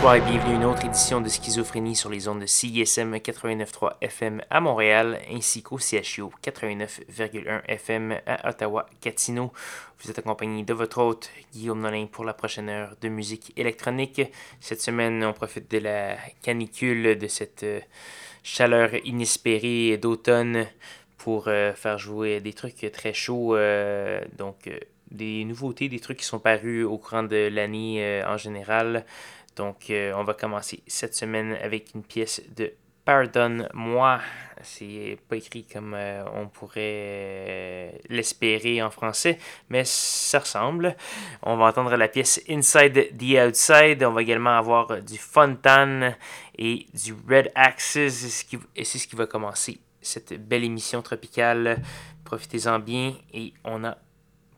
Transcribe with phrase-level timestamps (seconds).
[0.00, 3.96] Bonsoir et bienvenue à une autre édition de Schizophrénie sur les ondes de CISM 89.3
[4.00, 9.52] FM à Montréal ainsi qu'au CHU 89.1 FM à Ottawa-Gatineau.
[9.98, 14.22] Vous êtes accompagné de votre hôte Guillaume Nolin pour la prochaine heure de musique électronique.
[14.60, 17.80] Cette semaine, on profite de la canicule, de cette euh,
[18.42, 20.66] chaleur inespérée d'automne
[21.18, 23.54] pour euh, faire jouer des trucs très chauds.
[23.54, 24.70] Euh, donc,
[25.10, 29.04] des nouveautés, des trucs qui sont parus au courant de l'année en général.
[29.56, 32.72] Donc, euh, on va commencer cette semaine avec une pièce de
[33.04, 34.20] Pardonne-moi.
[34.62, 40.96] C'est pas écrit comme euh, on pourrait euh, l'espérer en français, mais ça ressemble.
[41.42, 44.04] On va entendre la pièce Inside the Outside.
[44.04, 46.12] On va également avoir du Fontan
[46.56, 48.46] et du Red Axis.
[48.76, 51.82] Et c'est ce qui va commencer cette belle émission tropicale.
[52.24, 53.96] Profitez-en bien et on a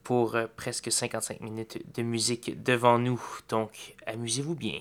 [0.02, 3.22] pour euh, presque 55 minutes de musique devant nous.
[3.48, 4.78] Donc, amusez-vous bien.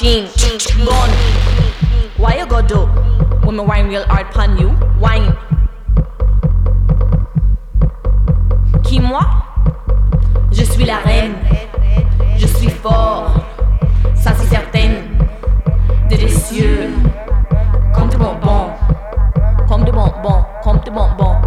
[0.00, 0.26] machine.
[2.16, 2.86] Why you go do?
[3.44, 5.34] When me wine real hard pan you, wine.
[8.84, 9.22] Qui moi?
[10.52, 11.34] Je suis la reine.
[12.36, 13.32] Je suis fort.
[14.14, 15.02] Ça c'est certain.
[16.08, 16.90] Délicieux.
[17.94, 18.70] Comme des bonbons.
[19.68, 20.44] Comme des bonbons.
[20.62, 21.37] Comme des bonbons.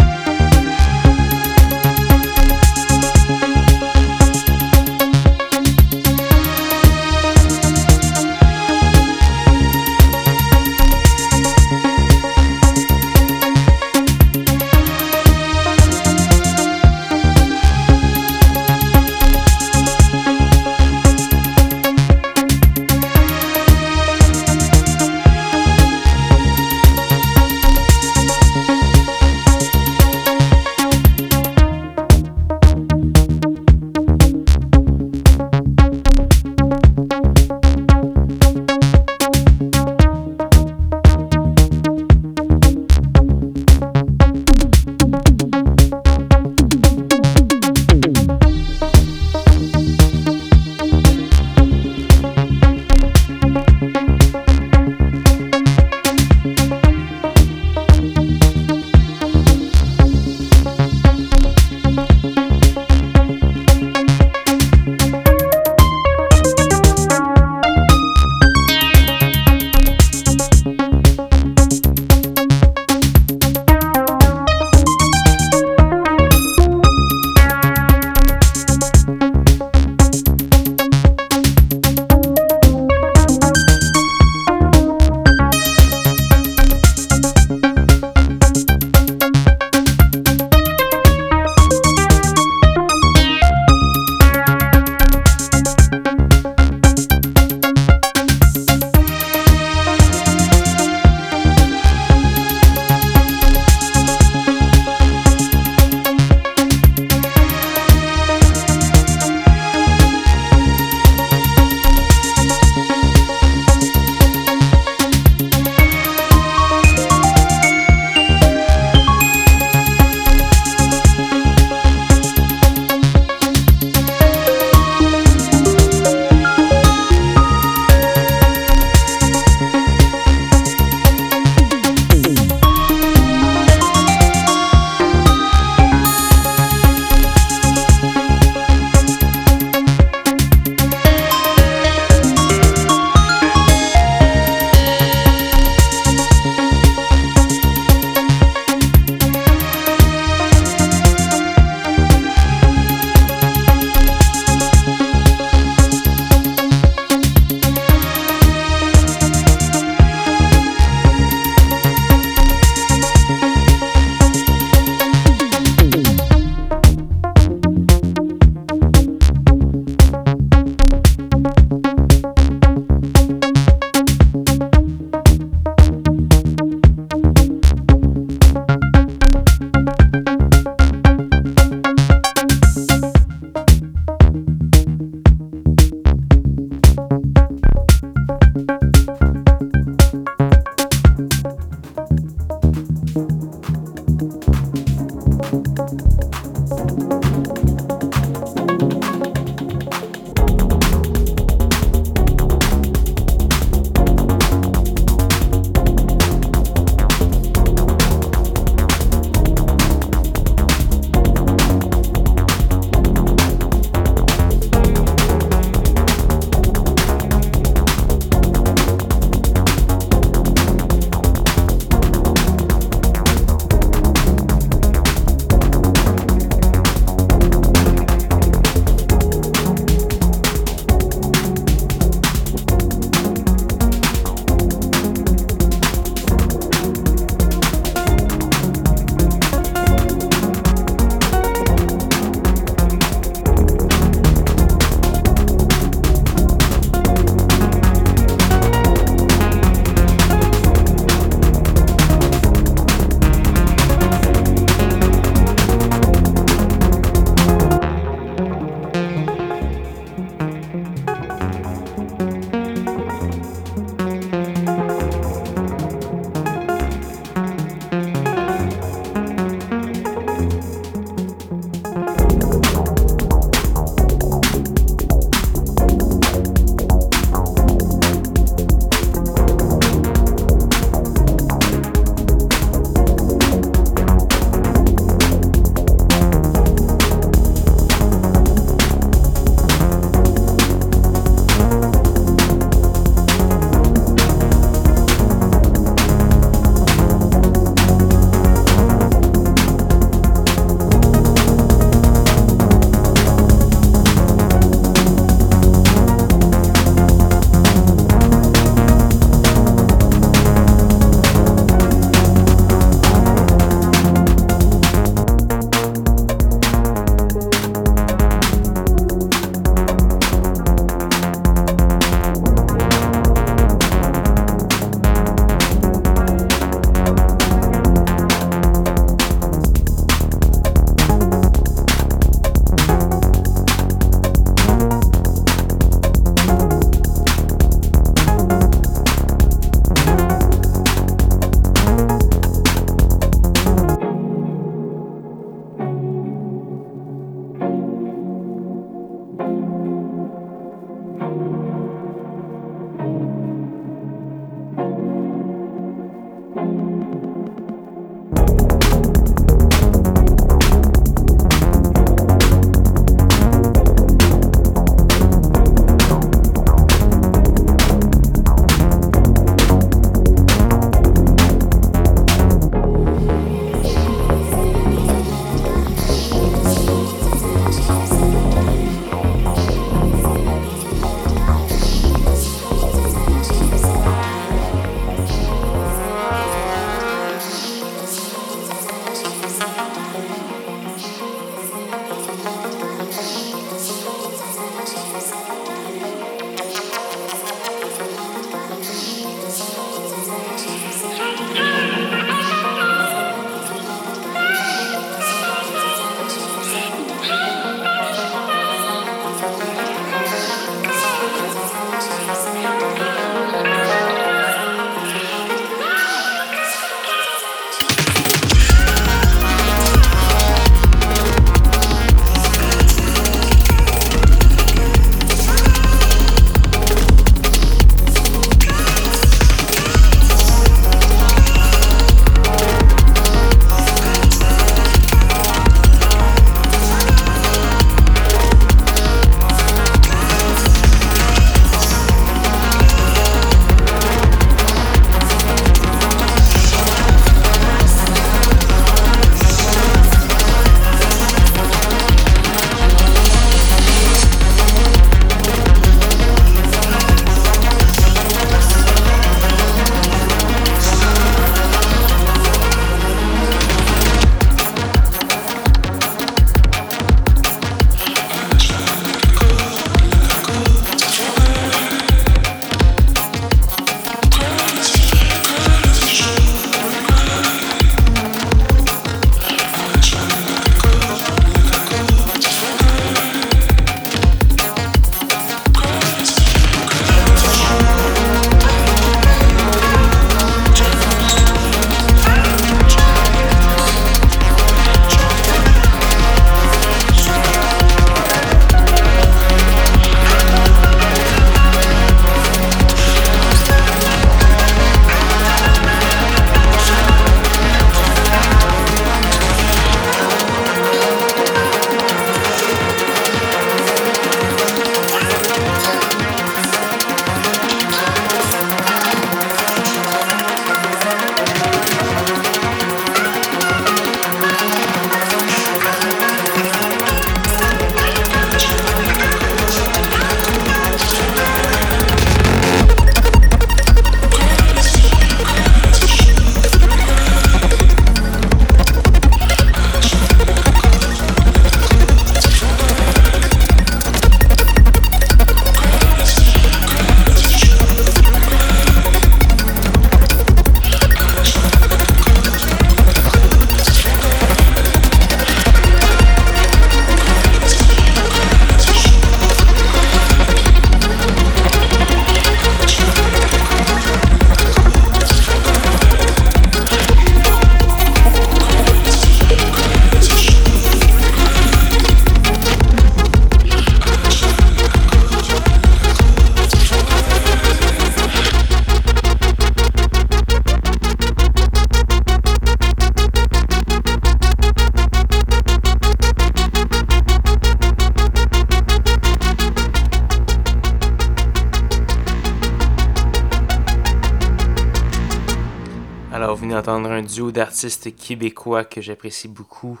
[597.44, 600.00] D'artistes québécois que j'apprécie beaucoup.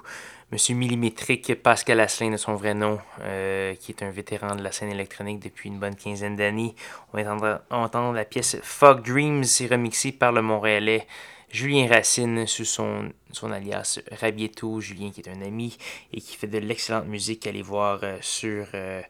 [0.52, 4.72] Monsieur Millimétrique, Pascal Asselin de son vrai nom, euh, qui est un vétéran de la
[4.72, 6.74] scène électronique depuis une bonne quinzaine d'années.
[7.12, 11.06] On va entendre, la pièce Fog Dreams, remixée par le Montréalais
[11.50, 14.80] Julien Racine sous son, son alias Rabieto.
[14.80, 15.76] Julien qui est un ami
[16.12, 17.46] et qui fait de l'excellente musique.
[17.46, 18.66] Allez voir euh, sur...
[18.74, 19.02] Euh,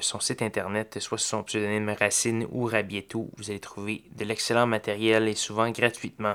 [0.00, 3.30] son site internet, soit son pseudonyme Racine ou Rabieto.
[3.36, 6.34] Vous allez trouver de l'excellent matériel et souvent gratuitement.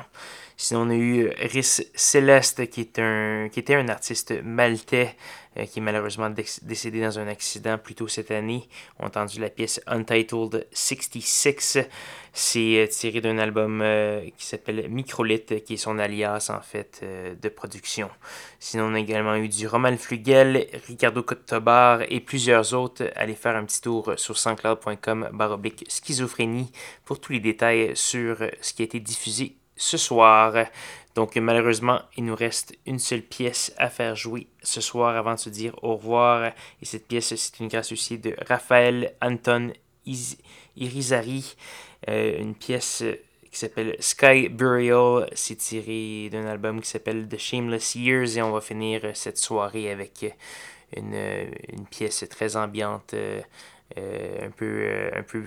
[0.64, 5.16] Sinon, on a eu Rhys Céleste, qui, est un, qui était un artiste maltais
[5.58, 8.70] euh, qui est malheureusement décédé dans un accident plus tôt cette année.
[9.00, 11.80] On a entendu la pièce Untitled 66.
[12.32, 17.04] C'est euh, tiré d'un album euh, qui s'appelle Microlith, qui est son alias en fait
[17.04, 18.12] de production.
[18.60, 23.12] Sinon, on a également eu du Roman Flugel, Ricardo Tobar et plusieurs autres.
[23.16, 25.28] Allez faire un petit tour sur sanscloud.com
[25.88, 26.72] schizophrénie
[27.04, 30.54] pour tous les détails sur ce qui a été diffusé ce soir.
[31.16, 35.40] Donc malheureusement, il nous reste une seule pièce à faire jouer ce soir avant de
[35.40, 36.54] se dire au revoir.
[36.82, 39.74] Et cette pièce, c'est une grâce aussi de Raphaël Anton
[40.78, 41.56] Irizarry,
[42.08, 43.04] euh, une pièce
[43.52, 45.28] qui s'appelle Sky Burial.
[45.34, 49.92] C'est tiré d'un album qui s'appelle The Shameless Years et on va finir cette soirée
[49.92, 50.26] avec
[50.96, 51.16] une,
[51.74, 53.16] une pièce très ambiante.
[53.98, 55.44] Euh, un, peu, un peu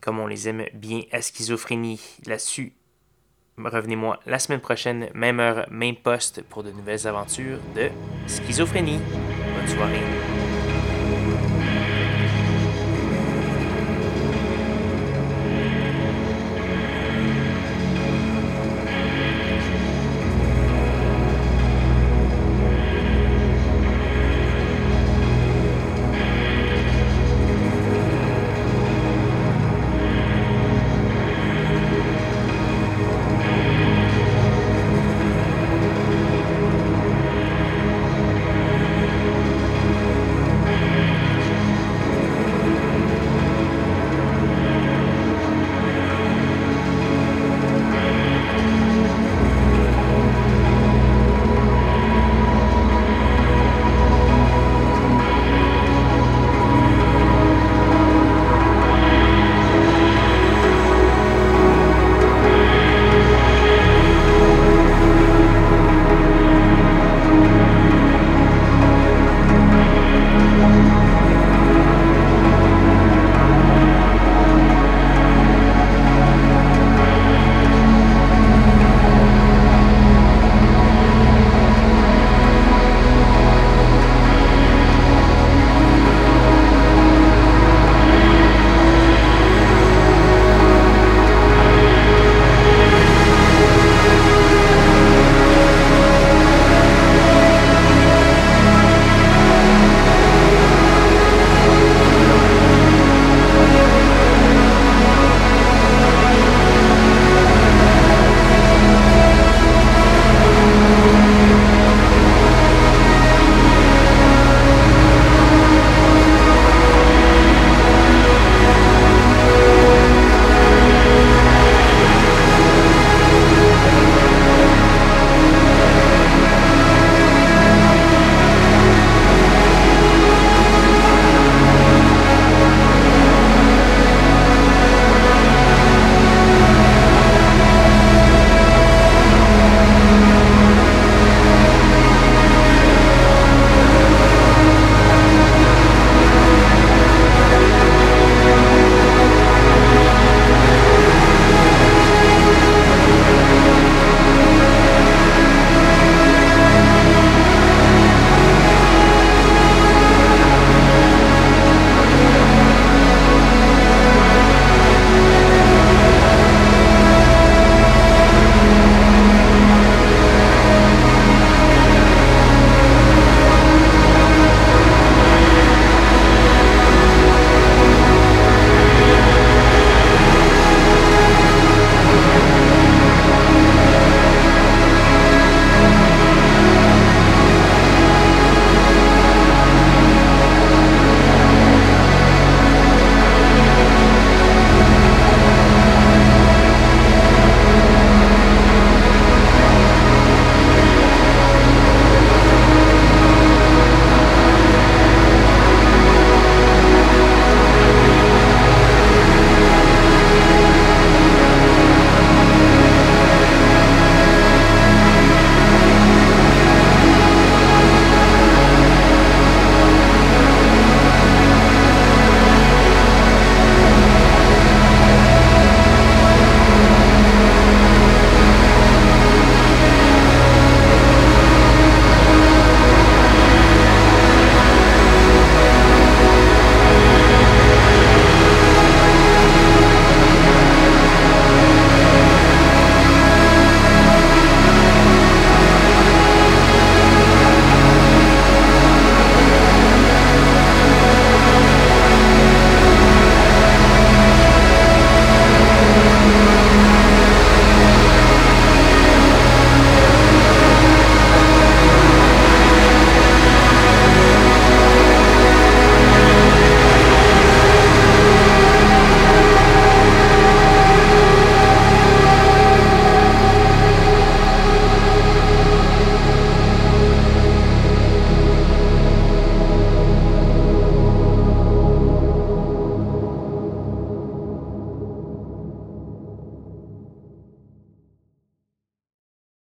[0.00, 2.00] comme on les aime bien à schizophrénie.
[2.24, 2.72] Là-dessus,
[3.66, 7.88] Revenez-moi la semaine prochaine, même heure, même poste, pour de nouvelles aventures de
[8.26, 9.00] schizophrénie.
[9.56, 10.39] Bonne soirée.